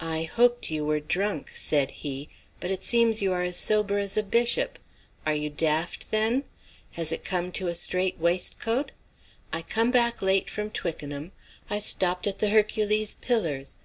"I 0.00 0.24
hoped 0.24 0.68
you 0.72 0.84
were 0.84 0.98
drunk," 0.98 1.52
said 1.54 1.92
he. 2.02 2.28
"But 2.58 2.72
it 2.72 2.82
seems 2.82 3.22
you 3.22 3.32
are 3.32 3.44
as 3.44 3.56
sober 3.56 3.98
as 3.98 4.16
a 4.16 4.24
bishop. 4.24 4.80
Are 5.24 5.32
you 5.32 5.48
daft, 5.48 6.10
then? 6.10 6.42
Has 6.94 7.12
it 7.12 7.24
come 7.24 7.52
to 7.52 7.68
a 7.68 7.74
strait 7.76 8.18
waistcoat? 8.18 8.90
I 9.52 9.62
come 9.62 9.92
back 9.92 10.20
late 10.20 10.50
from 10.50 10.70
Twickenham. 10.70 11.30
I 11.70 11.78
stopped 11.78 12.26
at 12.26 12.40
the 12.40 12.48
'Hercules 12.48 13.14
Pillars.' 13.14 13.76